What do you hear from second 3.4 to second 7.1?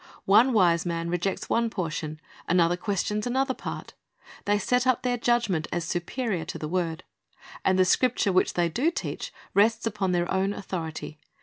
part. They set up their judgment as superior to the word;